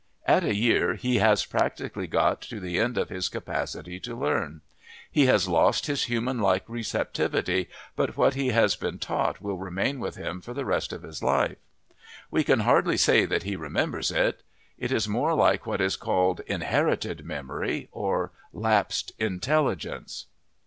At 0.25 0.43
a 0.43 0.55
year 0.55 0.95
he 0.95 1.17
has 1.19 1.45
practically 1.45 2.07
got 2.07 2.41
to 2.49 2.59
the 2.59 2.79
end 2.79 2.97
of 2.97 3.09
his 3.09 3.29
capacity 3.29 3.99
to 3.99 4.15
learn. 4.17 4.61
He 5.11 5.27
has 5.27 5.47
lost 5.47 5.85
his 5.85 6.05
human 6.05 6.39
like 6.39 6.67
receptivity, 6.67 7.69
but 7.95 8.17
what 8.17 8.33
he 8.33 8.47
has 8.47 8.75
been 8.75 8.97
taught 8.97 9.41
will 9.43 9.59
remain 9.59 9.99
with 9.99 10.15
him 10.15 10.41
for 10.41 10.55
the 10.55 10.65
rest 10.65 10.91
of 10.91 11.03
his 11.03 11.21
life. 11.21 11.57
We 12.31 12.43
can 12.43 12.61
hardly 12.61 12.97
say 12.97 13.25
that 13.27 13.43
he 13.43 13.55
remembers 13.55 14.09
it; 14.09 14.41
it 14.79 14.91
is 14.91 15.07
more 15.07 15.35
like 15.35 15.67
what 15.67 15.81
is 15.81 15.95
called 15.97 16.41
"inherited 16.47 17.23
memory" 17.23 17.87
or 17.91 18.31
"lapsed 18.51 19.11
intelligence." 19.19 20.25